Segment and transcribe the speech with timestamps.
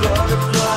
[0.00, 0.67] blood, blood.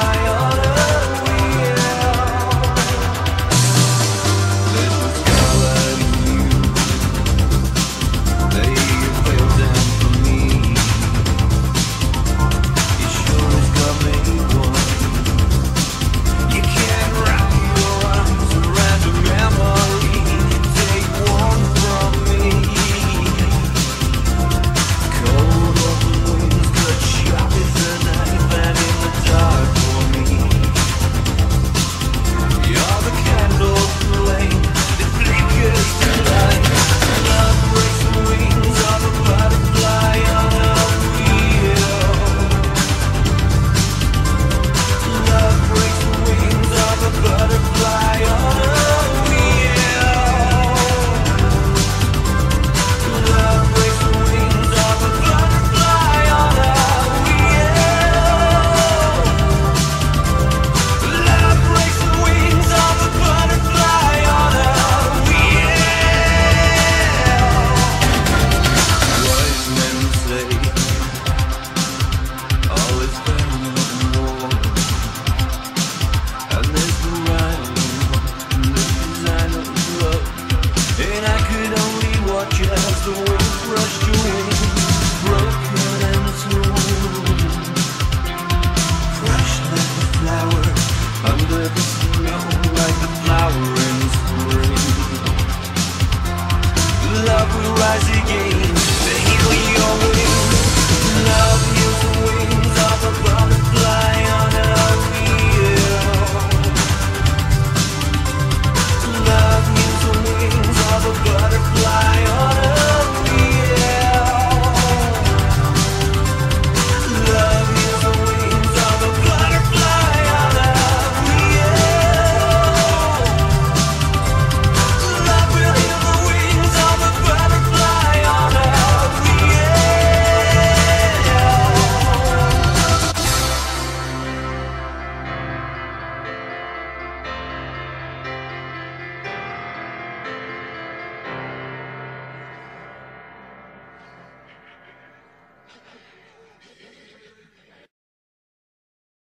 [83.72, 84.21] rushed you